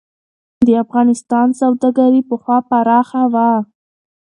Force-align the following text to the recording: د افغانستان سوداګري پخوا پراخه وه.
د 0.65 0.67
افغانستان 0.83 1.47
سوداګري 1.61 2.21
پخوا 2.29 2.57
پراخه 2.69 3.23
وه. 3.33 3.51